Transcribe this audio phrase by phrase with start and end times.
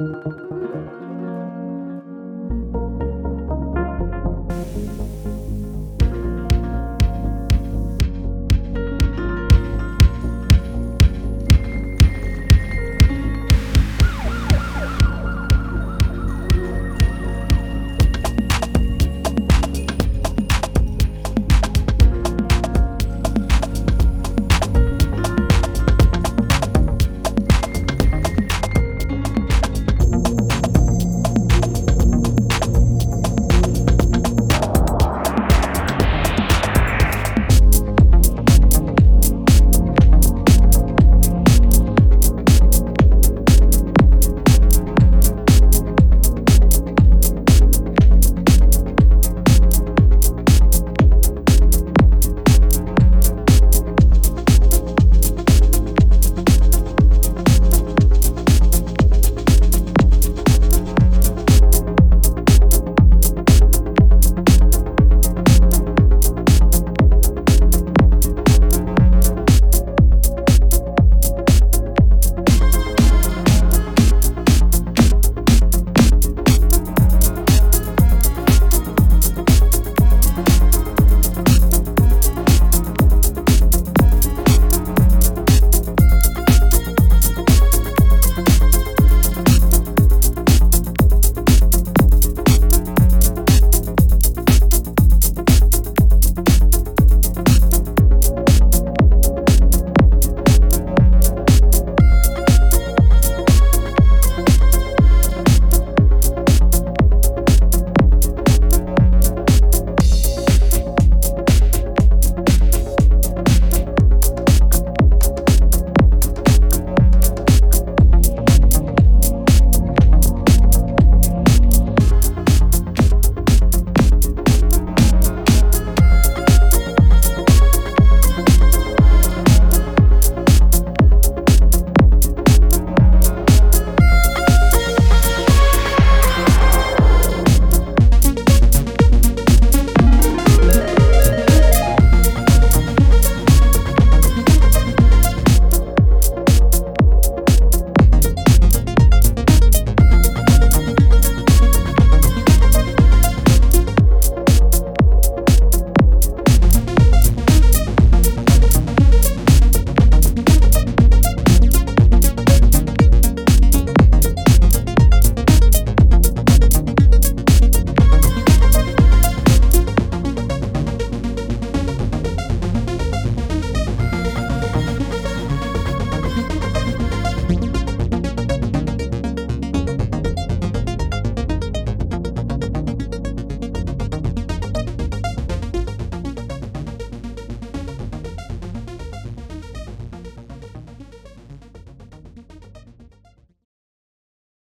[0.00, 1.33] うん。